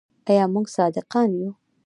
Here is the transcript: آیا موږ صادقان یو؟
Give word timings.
آیا 0.29 0.45
موږ 0.53 0.65
صادقان 0.75 1.29
یو؟ 1.39 1.49